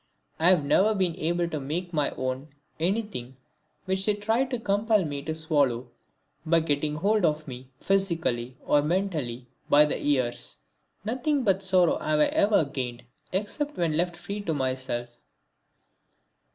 [0.39, 2.47] I have never been able to make my own
[2.79, 3.37] anything
[3.85, 5.89] which they tried to compel me to swallow
[6.43, 10.57] by getting hold of me, physically or mentally, by the ears.
[11.05, 15.19] Nothing but sorrow have I ever gained except when left freely to myself.